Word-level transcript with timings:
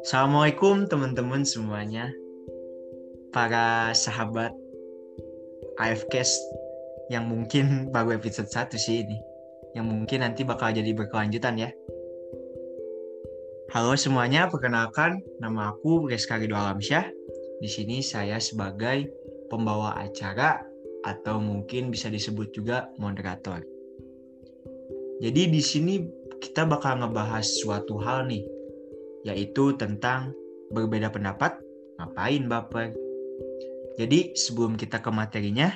Assalamualaikum 0.00 0.88
teman-teman 0.88 1.44
semuanya. 1.44 2.08
Para 3.28 3.92
sahabat 3.92 4.56
AFCast 5.76 6.40
yang 7.12 7.28
mungkin 7.28 7.92
baru 7.92 8.16
episode 8.16 8.48
1 8.48 8.80
sih 8.80 9.04
ini. 9.04 9.20
Yang 9.76 9.86
mungkin 9.92 10.24
nanti 10.24 10.40
bakal 10.40 10.72
jadi 10.72 10.96
berkelanjutan 10.96 11.60
ya. 11.60 11.68
Halo 13.76 14.00
semuanya, 14.00 14.48
perkenalkan 14.48 15.20
nama 15.36 15.76
aku 15.76 16.08
Reska 16.08 16.40
Ridho 16.40 16.56
Alamsyah. 16.56 17.12
Di 17.60 17.68
sini 17.68 18.00
saya 18.00 18.40
sebagai 18.40 19.12
pembawa 19.52 20.00
acara 20.00 20.64
atau 21.04 21.36
mungkin 21.44 21.92
bisa 21.92 22.08
disebut 22.08 22.56
juga 22.56 22.88
moderator 22.96 23.73
jadi 25.24 25.48
di 25.48 25.64
sini 25.64 26.04
kita 26.36 26.68
bakal 26.68 27.00
ngebahas 27.00 27.48
suatu 27.64 27.96
hal 27.96 28.28
nih, 28.28 28.44
yaitu 29.24 29.72
tentang 29.80 30.36
berbeda 30.68 31.08
pendapat, 31.08 31.56
ngapain 31.96 32.44
baper. 32.44 32.92
Jadi 33.96 34.36
sebelum 34.36 34.76
kita 34.76 35.00
ke 35.00 35.08
materinya, 35.08 35.72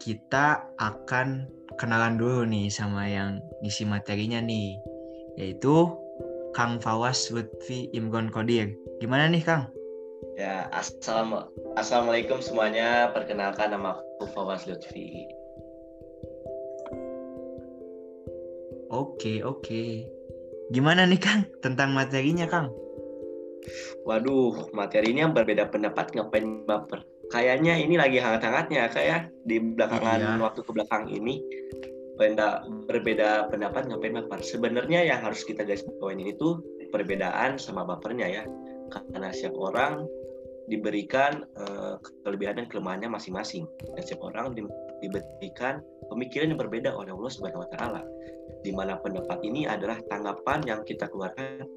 kita 0.00 0.64
akan 0.80 1.44
kenalan 1.76 2.16
dulu 2.16 2.48
nih 2.48 2.72
sama 2.72 3.04
yang 3.04 3.36
ngisi 3.60 3.84
materinya 3.84 4.40
nih, 4.40 4.80
yaitu 5.36 5.92
Kang 6.56 6.80
Fawas 6.80 7.28
Lutfi 7.28 7.92
Imron 7.92 8.32
Kodir. 8.32 8.72
Gimana 8.96 9.28
nih 9.28 9.44
Kang? 9.44 9.68
Ya, 10.40 10.72
assalam 10.72 11.52
assalamualaikum 11.76 12.40
semuanya. 12.40 13.12
Perkenalkan 13.12 13.76
nama 13.76 14.00
aku 14.00 14.24
Fawas 14.32 14.64
Lutfi. 14.64 15.43
Oke, 18.94 19.42
oke. 19.42 20.06
Gimana 20.70 21.02
nih 21.02 21.18
Kang 21.18 21.42
tentang 21.58 21.90
materinya 21.90 22.46
Kang? 22.46 22.70
Waduh, 24.06 24.70
materinya 24.70 25.26
berbeda 25.34 25.66
pendapat 25.66 26.14
ngapain 26.14 26.62
baper. 26.62 27.02
Kayaknya 27.34 27.74
ini 27.80 27.98
lagi 27.98 28.22
hangat-hangatnya 28.22 28.86
kayak 28.94 29.08
ya, 29.08 29.18
di 29.42 29.56
belakangan 29.58 30.38
iya. 30.38 30.38
waktu 30.38 30.60
ke 30.62 30.70
belakang 30.70 31.10
ini 31.10 31.42
benda 32.14 32.62
berbeda 32.86 33.50
pendapat 33.50 33.90
ngapain 33.90 34.14
baper. 34.14 34.40
Sebenarnya 34.46 35.02
yang 35.02 35.26
harus 35.26 35.42
kita 35.42 35.66
guys 35.66 35.82
poin 35.98 36.14
ini 36.14 36.36
tuh 36.38 36.62
perbedaan 36.94 37.58
sama 37.58 37.82
bapernya 37.82 38.30
ya. 38.30 38.44
Karena 38.94 39.34
setiap 39.34 39.58
orang 39.58 40.06
diberikan 40.70 41.42
uh, 41.58 41.98
kelebihan 42.22 42.62
dan 42.62 42.66
kelemahannya 42.70 43.10
masing-masing 43.10 43.66
dan 43.96 44.02
setiap 44.06 44.30
orang 44.30 44.54
di, 44.54 44.62
diberikan 45.04 45.84
pemikiran 46.08 46.52
yang 46.52 46.60
berbeda 46.60 46.90
oleh 46.96 47.12
Allah 47.12 47.32
Subhanahu 47.32 47.64
wa 47.64 47.70
taala 47.72 48.02
di 48.64 48.72
mana 48.72 48.96
pendapat 48.96 49.44
ini 49.44 49.68
adalah 49.68 50.00
tanggapan 50.08 50.64
yang 50.64 50.80
kita 50.88 51.08
keluarkan 51.12 51.68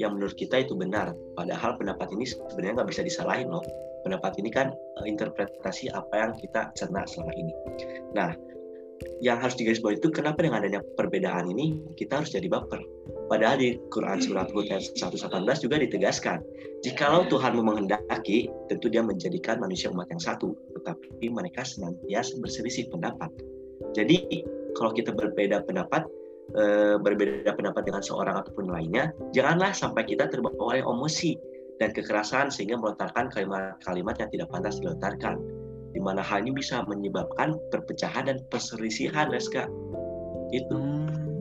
yang 0.00 0.16
menurut 0.16 0.32
kita 0.32 0.64
itu 0.64 0.72
benar. 0.72 1.12
Padahal 1.36 1.76
pendapat 1.76 2.08
ini 2.16 2.24
sebenarnya 2.24 2.80
nggak 2.80 2.90
bisa 2.90 3.02
disalahin 3.04 3.52
loh. 3.52 3.60
Pendapat 4.00 4.40
ini 4.40 4.48
kan 4.48 4.72
eh, 4.72 5.06
interpretasi 5.06 5.92
apa 5.92 6.14
yang 6.16 6.32
kita 6.40 6.72
cerna 6.72 7.04
selama 7.04 7.36
ini. 7.36 7.52
Nah, 8.16 8.32
yang 9.20 9.36
harus 9.40 9.56
digarisbawahi 9.60 10.00
itu 10.00 10.08
kenapa 10.08 10.40
dengan 10.40 10.64
adanya 10.64 10.80
perbedaan 10.96 11.52
ini 11.52 11.76
kita 12.00 12.24
harus 12.24 12.32
jadi 12.32 12.48
baper. 12.48 12.80
Padahal 13.30 13.62
di 13.62 13.78
Quran 13.94 14.18
surat 14.18 14.50
Hud 14.50 14.66
ayat 14.74 14.90
118 14.98 15.62
juga 15.62 15.78
ditegaskan, 15.78 16.42
jikalau 16.82 17.30
Tuhan 17.30 17.54
menghendaki, 17.54 18.50
tentu 18.66 18.90
dia 18.90 19.06
menjadikan 19.06 19.62
manusia 19.62 19.86
umat 19.94 20.10
yang 20.10 20.18
satu, 20.18 20.58
tetapi 20.74 21.30
mereka 21.30 21.62
senantiasa 21.62 22.42
berselisih 22.42 22.90
pendapat. 22.90 23.30
Jadi 23.94 24.42
kalau 24.74 24.90
kita 24.90 25.14
berbeda 25.14 25.62
pendapat, 25.62 26.10
e, 26.58 26.98
berbeda 26.98 27.54
pendapat 27.54 27.86
dengan 27.86 28.02
seorang 28.02 28.34
ataupun 28.42 28.66
lainnya, 28.66 29.14
janganlah 29.30 29.70
sampai 29.78 30.10
kita 30.10 30.26
terbawa 30.26 30.74
oleh 30.74 30.82
emosi 30.82 31.38
dan 31.78 31.94
kekerasan 31.94 32.50
sehingga 32.50 32.82
melontarkan 32.82 33.30
kalimat-kalimat 33.30 34.18
yang 34.18 34.30
tidak 34.34 34.50
pantas 34.50 34.82
dilontarkan. 34.82 35.38
Di 35.94 36.02
mana 36.02 36.18
hal 36.18 36.42
ini 36.42 36.58
bisa 36.58 36.82
menyebabkan 36.82 37.54
perpecahan 37.70 38.26
dan 38.26 38.42
perselisihan, 38.50 39.30
Reska. 39.30 39.70
Itu. 40.50 40.74
Hmm. 40.74 41.39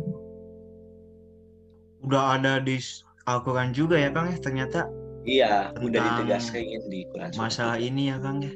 Udah 2.09 2.41
ada 2.41 2.57
di 2.57 2.81
Al-Quran 3.29 3.69
juga 3.69 4.01
ya, 4.01 4.09
Kang 4.09 4.33
ya, 4.33 4.37
ternyata. 4.41 4.89
Iya, 5.29 5.69
udah 5.77 6.01
ditegaskan 6.01 6.89
di 6.89 7.05
Quran. 7.13 7.29
Masalah 7.37 7.77
ini 7.77 8.09
ya, 8.09 8.17
Kang 8.17 8.41
ya. 8.41 8.49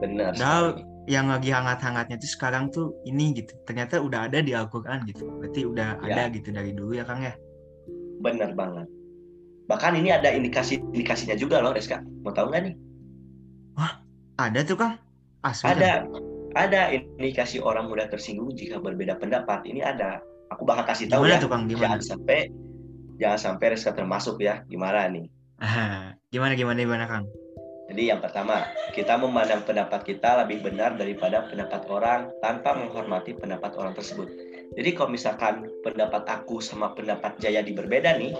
Benar. 0.00 0.32
Padahal 0.32 0.66
yang 1.04 1.28
lagi 1.28 1.52
hangat-hangatnya 1.52 2.16
tuh 2.16 2.30
sekarang 2.30 2.72
tuh 2.72 2.96
ini 3.04 3.36
gitu 3.36 3.52
ternyata 3.68 4.00
udah 4.00 4.24
ada 4.28 4.40
di 4.40 4.56
Al-Quran 4.56 5.04
gitu 5.04 5.28
berarti 5.36 5.68
udah 5.68 6.00
ya. 6.00 6.04
ada 6.08 6.22
gitu 6.32 6.48
dari 6.48 6.72
dulu 6.72 6.96
ya 6.96 7.04
Kang 7.04 7.20
ya 7.20 7.36
bener 8.24 8.56
banget 8.56 8.88
bahkan 9.68 9.92
ini 9.92 10.12
ada 10.12 10.32
indikasi 10.32 10.80
indikasinya 10.80 11.36
juga 11.36 11.60
loh 11.60 11.76
Reska 11.76 12.00
mau 12.24 12.32
tahu 12.32 12.48
nggak 12.52 12.62
nih 12.64 12.74
wah 13.76 14.00
ada 14.40 14.64
tuh 14.64 14.80
Kang 14.80 14.96
Asli, 15.44 15.68
ada 15.68 16.08
kan? 16.08 16.24
ada 16.56 16.80
indikasi 16.96 17.60
orang 17.60 17.92
mudah 17.92 18.08
tersinggung 18.08 18.56
jika 18.56 18.80
berbeda 18.80 19.20
pendapat 19.20 19.60
ini 19.68 19.84
ada 19.84 20.24
aku 20.54 20.62
bakal 20.62 20.86
kasih 20.86 21.10
tahu 21.10 21.26
gimana 21.26 21.36
ya 21.36 21.42
tuh? 21.42 21.50
Gimana? 21.50 21.80
jangan 21.82 22.00
sampai 22.00 22.38
jangan 23.18 23.40
sampai 23.40 23.66
Reska 23.74 23.90
termasuk 23.92 24.38
ya 24.38 24.62
gimana 24.70 25.10
nih 25.10 25.26
Aha. 25.58 26.14
gimana 26.30 26.54
gimana 26.54 26.78
gimana 26.82 27.06
Kang 27.06 27.26
jadi 27.84 28.16
yang 28.16 28.24
pertama, 28.24 28.64
kita 28.96 29.20
memandang 29.20 29.60
pendapat 29.68 30.08
kita 30.08 30.40
lebih 30.40 30.64
benar 30.64 30.96
daripada 30.96 31.44
pendapat 31.44 31.84
orang 31.92 32.32
tanpa 32.40 32.72
menghormati 32.72 33.36
pendapat 33.36 33.76
orang 33.76 33.92
tersebut. 33.92 34.24
Jadi 34.74 34.90
kalau 34.96 35.12
misalkan 35.12 35.68
pendapat 35.84 36.24
aku 36.24 36.64
sama 36.64 36.96
pendapat 36.96 37.36
Jayadi 37.44 37.76
berbeda 37.76 38.16
nih, 38.16 38.32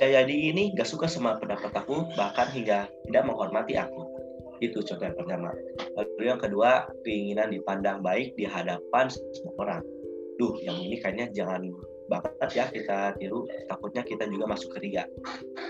Jayadi 0.00 0.32
ini 0.50 0.72
gak 0.72 0.88
suka 0.88 1.04
sama 1.04 1.36
pendapat 1.36 1.76
aku, 1.76 2.08
bahkan 2.16 2.48
hingga 2.56 2.88
tidak 3.04 3.24
menghormati 3.28 3.76
aku. 3.76 4.08
Itu 4.64 4.80
contoh 4.80 5.04
yang 5.04 5.16
pertama. 5.16 5.52
Lalu 5.96 6.24
yang 6.24 6.40
kedua, 6.40 6.88
keinginan 7.04 7.52
dipandang 7.52 8.00
baik 8.00 8.32
di 8.34 8.48
hadapan 8.48 9.12
semua 9.12 9.54
orang. 9.60 9.82
Duh, 10.40 10.56
yang 10.64 10.80
ini 10.80 10.96
kayaknya 11.04 11.28
jangan 11.36 11.68
banget 12.08 12.48
ya 12.56 12.64
kita 12.72 13.12
tiru, 13.20 13.44
takutnya 13.68 14.00
kita 14.00 14.24
juga 14.32 14.48
masuk 14.48 14.72
ke 14.72 14.88
riga. 14.88 15.04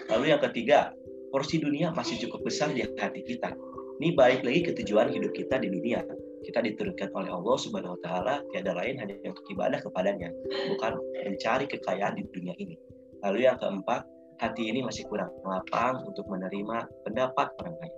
Lalu 0.06 0.30
yang 0.30 0.38
ketiga, 0.38 0.94
porsi 1.34 1.58
dunia 1.58 1.90
masih 1.90 2.22
cukup 2.22 2.46
besar 2.46 2.70
di 2.70 2.86
hati 2.86 3.26
kita. 3.26 3.50
Ini 3.98 4.14
balik 4.14 4.46
lagi 4.46 4.70
ke 4.70 4.72
tujuan 4.78 5.10
hidup 5.10 5.34
kita 5.34 5.58
di 5.58 5.74
dunia. 5.74 6.06
Kita 6.46 6.62
diturunkan 6.62 7.10
oleh 7.12 7.34
Allah 7.34 7.56
Subhanahu 7.58 7.98
wa 7.98 8.00
taala 8.00 8.34
tiada 8.54 8.72
lain 8.72 8.96
hanya 8.96 9.18
untuk 9.26 9.44
ibadah 9.50 9.82
kepadanya, 9.82 10.30
bukan 10.72 10.92
mencari 11.26 11.66
kekayaan 11.66 12.14
di 12.16 12.24
dunia 12.30 12.54
ini. 12.56 12.78
Lalu 13.26 13.44
yang 13.44 13.58
keempat, 13.58 14.06
hati 14.40 14.70
ini 14.70 14.86
masih 14.86 15.04
kurang 15.10 15.28
lapang 15.44 16.00
untuk 16.06 16.24
menerima 16.30 16.88
pendapat 17.04 17.52
orang 17.60 17.74
lain. 17.76 17.94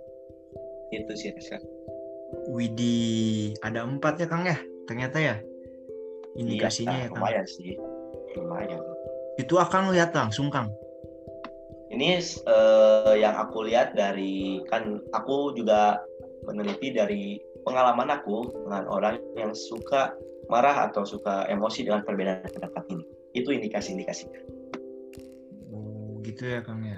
Itu 0.91 1.13
sih 1.15 1.31
Rizka. 1.31 1.61
Widi, 2.51 3.53
ada 3.61 3.85
empat 3.85 4.19
ya 4.19 4.27
Kang 4.27 4.43
ya? 4.43 4.57
Ternyata 4.89 5.21
ya? 5.21 5.39
Indikasinya 6.33 6.95
iya, 6.97 7.05
ya 7.05 7.09
Kang? 7.09 7.21
Lumayan 7.21 7.45
sih. 7.45 7.71
Lumayan. 8.37 8.79
Itu 9.37 9.55
akan 9.57 9.93
lihat 9.93 10.13
langsung 10.13 10.49
Kang? 10.49 10.69
Ini 11.93 12.17
uh, 12.49 13.13
yang 13.13 13.37
aku 13.37 13.69
lihat 13.69 13.93
dari 13.93 14.65
kan 14.65 14.97
aku 15.13 15.53
juga 15.53 16.01
meneliti 16.49 16.89
dari 16.89 17.37
pengalaman 17.61 18.09
aku 18.09 18.49
dengan 18.65 18.89
orang 18.89 19.21
yang 19.37 19.53
suka 19.53 20.17
marah 20.49 20.89
atau 20.89 21.05
suka 21.05 21.45
emosi 21.47 21.85
dengan 21.85 22.01
perbedaan 22.01 22.49
pendapat 22.49 22.83
ini. 22.89 23.05
Itu 23.37 23.53
indikasi-indikasinya. 23.53 24.41
Oh, 25.69 26.17
gitu 26.25 26.49
ya 26.49 26.65
Kang 26.65 26.81
ya. 26.81 26.97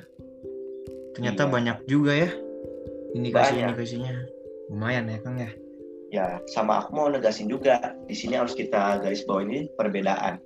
Ternyata 1.16 1.48
iya. 1.48 1.52
banyak 1.52 1.78
juga 1.88 2.12
ya 2.16 2.32
indikasi-indikasinya. 3.16 4.16
Lumayan 4.72 5.08
ya 5.08 5.18
Kang 5.24 5.40
ya. 5.40 5.52
Ya, 6.14 6.40
sama 6.54 6.86
aku 6.86 6.96
mau 6.96 7.08
negasin 7.10 7.50
juga. 7.50 7.82
Di 8.06 8.16
sini 8.16 8.38
harus 8.38 8.54
kita 8.54 9.02
garis 9.02 9.26
bawah 9.26 9.42
ini 9.44 9.68
perbedaan 9.74 10.38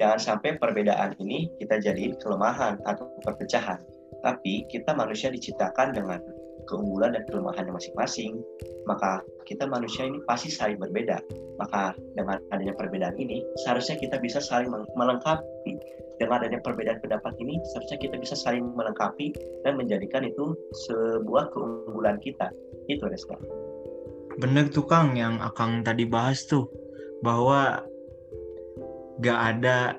Jangan 0.00 0.20
sampai 0.20 0.56
perbedaan 0.56 1.16
ini 1.20 1.48
kita 1.60 1.80
jadiin 1.80 2.16
kelemahan 2.20 2.80
atau 2.88 3.08
perpecahan. 3.24 3.80
Tapi 4.20 4.68
kita 4.68 4.92
manusia 4.92 5.32
diciptakan 5.32 5.96
dengan 5.96 6.20
keunggulan 6.68 7.16
dan 7.16 7.24
kelemahannya 7.28 7.72
masing-masing. 7.72 8.40
Maka 8.84 9.24
kita 9.48 9.64
manusia 9.68 10.04
ini 10.08 10.20
pasti 10.28 10.52
saling 10.52 10.76
berbeda. 10.80 11.20
Maka 11.60 11.96
dengan 12.16 12.40
adanya 12.52 12.72
perbedaan 12.76 13.16
ini, 13.16 13.44
seharusnya 13.64 14.00
kita 14.00 14.16
bisa 14.20 14.40
saling 14.40 14.72
melengkapi. 14.72 15.76
Dengan 16.20 16.44
adanya 16.44 16.60
perbedaan 16.60 17.00
pendapat 17.00 17.32
ini, 17.40 17.56
seharusnya 17.72 17.96
kita 17.96 18.16
bisa 18.20 18.36
saling 18.36 18.64
melengkapi 18.76 19.32
dan 19.64 19.80
menjadikan 19.80 20.20
itu 20.24 20.52
sebuah 20.88 21.48
keunggulan 21.52 22.20
kita. 22.20 22.52
Itu 22.92 23.08
Reska. 23.08 23.40
Bener 24.40 24.68
tuh 24.68 24.84
Kang 24.84 25.14
yang 25.14 25.38
Akang 25.38 25.84
tadi 25.84 26.04
bahas 26.04 26.42
tuh 26.44 26.66
bahwa 27.20 27.84
gak 29.20 29.38
ada 29.54 29.94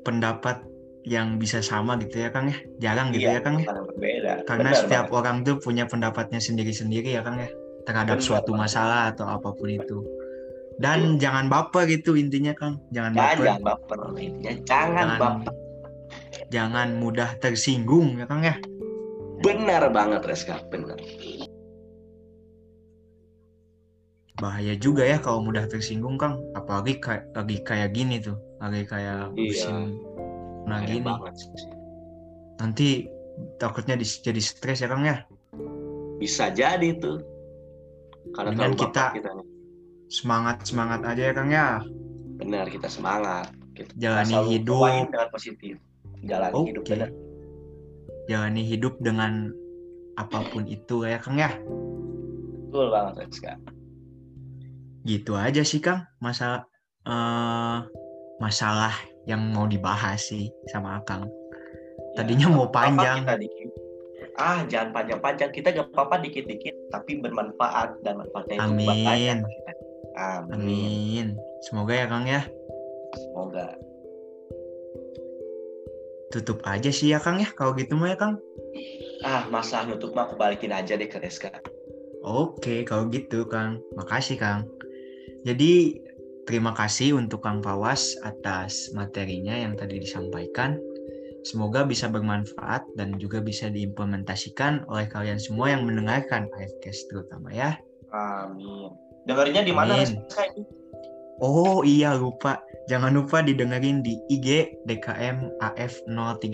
pendapat 0.00 0.62
yang 1.02 1.36
bisa 1.36 1.58
sama 1.58 1.98
gitu 1.98 2.20
ya 2.20 2.30
Kang 2.30 2.48
ya 2.48 2.58
jarang 2.78 3.10
gitu 3.10 3.26
iya, 3.26 3.40
ya 3.40 3.42
Kang 3.42 3.58
ya 3.58 3.66
berbeda. 3.74 4.32
karena 4.46 4.70
Benar 4.70 4.78
setiap 4.78 5.04
banget. 5.08 5.18
orang 5.18 5.36
tuh 5.42 5.56
punya 5.58 5.84
pendapatnya 5.84 6.38
sendiri-sendiri 6.38 7.16
ya 7.16 7.24
Kang 7.24 7.40
ya 7.40 7.48
terhadap 7.82 8.20
Benar 8.20 8.26
suatu 8.26 8.52
banget. 8.52 8.62
masalah 8.68 9.00
atau 9.10 9.26
apa 9.26 9.50
pun 9.50 9.68
itu 9.68 9.98
Dan 10.78 11.18
jangan 11.18 11.50
baper 11.50 11.90
gitu 11.90 12.14
intinya 12.14 12.54
Kang. 12.54 12.78
Jangan 12.94 13.10
baper. 13.10 13.42
jangan 13.42 13.62
baper 13.66 13.98
intinya. 14.14 14.52
Jangan, 14.62 14.94
Jangan- 14.94 15.18
baper. 15.18 15.54
Jangan 16.48 16.88
mudah 16.94 17.30
tersinggung 17.42 18.14
ya 18.14 18.24
Kang 18.24 18.46
ya. 18.46 18.54
Benar 19.42 19.90
banget 19.90 20.22
Reska, 20.22 20.62
benar. 20.70 20.94
Bahaya 24.38 24.78
juga 24.78 25.02
ya 25.02 25.18
kalau 25.18 25.42
mudah 25.42 25.66
tersinggung 25.66 26.14
Kang. 26.14 26.38
Apalagi 26.54 27.02
kayak 27.02 27.34
lagi 27.34 27.58
kayak 27.62 27.90
gini 27.90 28.22
tuh. 28.22 28.38
Lagi 28.58 28.86
kayak 28.86 29.34
Iya. 29.34 29.38
musim 29.38 29.76
nah 30.68 30.84
Bahaya 30.84 30.90
gini. 30.92 31.10
Nanti 32.60 32.88
takutnya 33.56 33.96
jadi 33.96 34.38
stres 34.38 34.82
ya 34.82 34.88
Kang 34.88 35.02
ya. 35.02 35.24
Bisa 36.18 36.50
jadi 36.50 36.94
tuh. 36.98 37.18
Karena 38.34 38.52
terlalu 38.54 38.76
kita- 38.78 39.12
kita 39.14 39.30
nih. 39.32 39.46
Semangat 40.08 40.56
semangat 40.64 41.00
aja 41.04 41.22
ya 41.22 41.32
Kang 41.32 41.50
ya. 41.50 41.66
Benar, 42.38 42.70
kita 42.70 42.86
semangat. 42.86 43.50
Kita 43.74 43.90
Jalani 43.94 44.34
hidup. 44.50 45.10
dengan 45.10 45.28
positif. 45.30 45.74
Jalani 46.22 46.54
Oke. 46.54 46.68
hidup 46.74 46.84
benar. 46.84 47.10
Jalani 48.28 48.62
hidup 48.62 48.94
dengan 49.00 49.50
apa 50.14 50.42
pun 50.50 50.66
itu 50.66 51.06
ya 51.06 51.18
Kang 51.18 51.38
ya. 51.38 51.50
Betul 52.68 52.92
banget 52.92 53.24
Reska. 53.24 53.52
Gitu 55.08 55.32
aja 55.32 55.64
sih 55.64 55.80
Kang. 55.80 56.04
Masalah 56.20 56.68
eh, 57.08 57.78
masalah 58.44 58.92
yang 59.24 59.40
mau 59.56 59.64
dibahas 59.64 60.20
sih 60.20 60.52
sama 60.68 61.00
Akang. 61.00 61.24
Tadinya 62.12 62.48
Ya, 62.48 62.52
mau 62.52 62.68
panjang. 62.68 63.24
kita 63.24 63.40
dikit. 63.40 63.70
Ah, 64.38 64.60
jangan 64.68 64.94
panjang-panjang. 64.94 65.50
Kita 65.50 65.74
gak 65.74 65.90
apa-apa 65.90 66.22
dikit-dikit, 66.22 66.94
tapi 66.94 67.18
bermanfaat 67.18 68.04
dan 68.06 68.22
manfaatnya 68.22 68.56
itu 68.62 68.70
Amin. 68.70 68.86
banyak. 68.86 69.38
Amin. 70.14 70.52
Amin. 70.54 71.26
Semoga 71.66 71.92
ya 71.96 72.06
Kang 72.06 72.22
ya. 72.28 72.46
Semoga. 73.18 73.74
Tutup 76.30 76.60
aja 76.68 76.92
sih 76.92 77.10
ya 77.10 77.18
Kang 77.18 77.40
ya. 77.42 77.48
Kalau 77.56 77.74
gitu 77.74 77.98
mah 77.98 78.14
ya 78.14 78.16
Kang. 78.20 78.38
Ah, 79.26 79.48
masalah 79.50 79.90
nutup 79.90 80.14
mah 80.14 80.30
aku 80.30 80.38
balikin 80.38 80.70
aja 80.70 80.94
deh 80.94 81.10
ke 81.10 81.18
Reska. 81.18 81.50
Oke, 82.22 82.86
kalau 82.86 83.10
gitu 83.10 83.42
Kang. 83.50 83.82
Makasih 83.98 84.38
Kang. 84.38 84.70
Jadi 85.48 85.96
terima 86.44 86.76
kasih 86.76 87.16
untuk 87.16 87.40
Kang 87.40 87.64
Fawas 87.64 88.12
atas 88.20 88.92
materinya 88.92 89.56
yang 89.56 89.80
tadi 89.80 89.96
disampaikan. 89.96 90.76
Semoga 91.48 91.88
bisa 91.88 92.04
bermanfaat 92.04 92.84
dan 93.00 93.16
juga 93.16 93.40
bisa 93.40 93.72
diimplementasikan 93.72 94.84
oleh 94.92 95.08
kalian 95.08 95.40
semua 95.40 95.72
yang 95.72 95.88
mendengarkan 95.88 96.52
podcast 96.52 97.00
terutama 97.08 97.48
ya. 97.48 97.80
Amin. 98.12 98.92
Dengerinnya 99.24 99.64
di 99.64 99.72
mana? 99.72 100.04
Oh 101.40 101.80
iya 101.80 102.12
lupa. 102.12 102.60
Jangan 102.92 103.16
lupa 103.16 103.40
didengerin 103.40 104.04
di 104.04 104.20
IG 104.28 104.76
DKM 104.84 105.48
AF03. 105.64 106.44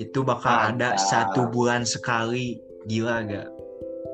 Itu 0.00 0.24
bakal 0.24 0.72
ada 0.72 0.96
Mantap. 0.96 1.04
satu 1.04 1.52
bulan 1.52 1.84
sekali. 1.84 2.56
Gila 2.88 3.28
gak? 3.28 3.48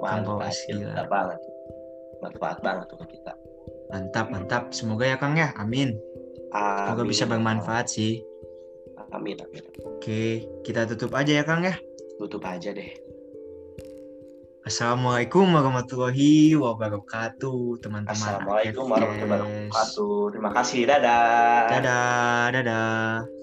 Kang 0.03 0.27
Mantap, 0.27 0.43
Fawas, 0.43 0.59
gila. 0.67 0.91
mantap 0.91 1.07
banget. 1.07 1.41
Manfaat 2.19 2.59
banget 2.67 2.87
untuk 2.91 3.09
kita. 3.15 3.33
Mantap, 3.91 4.27
mantap. 4.31 4.63
Semoga 4.71 5.05
ya 5.11 5.17
Kang 5.19 5.35
ya. 5.35 5.51
Amin. 5.59 5.99
Semoga 6.51 7.03
Amin. 7.03 7.11
bisa 7.11 7.25
bermanfaat 7.27 7.91
sih. 7.91 8.23
Amin, 9.11 9.39
amin. 9.43 9.63
Oke, 9.83 10.47
kita 10.63 10.87
tutup 10.87 11.15
aja 11.19 11.43
ya 11.43 11.45
Kang 11.47 11.67
ya. 11.67 11.75
Tutup 12.19 12.47
aja 12.47 12.71
deh. 12.71 12.91
Assalamualaikum 14.61 15.51
warahmatullahi 15.51 16.55
wabarakatuh, 16.55 17.81
teman-teman. 17.83 18.13
Assalamualaikum 18.13 18.87
warahmatullahi 18.87 19.67
wabarakatuh. 19.67 20.19
Terima 20.37 20.51
kasih. 20.55 20.81
Dadah. 20.87 21.67
Dadah, 21.75 22.43
dadah. 22.55 23.40